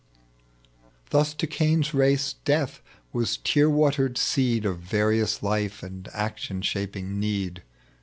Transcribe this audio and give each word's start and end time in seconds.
Thns 1.11 1.37
to 1.37 1.45
Cain's 1.45 1.93
race 1.93 2.33
death 2.43 2.81
was 3.13 3.37
tear 3.37 3.69
watered 3.69 4.17
seed 4.17 4.65
Of 4.65 4.79
various 4.79 5.43
life 5.43 5.83
and 5.83 6.05
aetion 6.05 6.63
shaping 6.63 7.19
need. 7.19 7.61